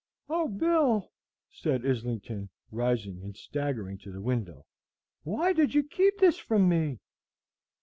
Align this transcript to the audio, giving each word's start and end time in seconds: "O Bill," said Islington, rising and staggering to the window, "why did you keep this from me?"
"O 0.29 0.47
Bill," 0.47 1.11
said 1.51 1.85
Islington, 1.85 2.49
rising 2.71 3.21
and 3.21 3.37
staggering 3.37 3.99
to 3.99 4.11
the 4.11 4.19
window, 4.19 4.65
"why 5.21 5.53
did 5.53 5.75
you 5.75 5.83
keep 5.83 6.17
this 6.17 6.39
from 6.39 6.67
me?" 6.67 6.97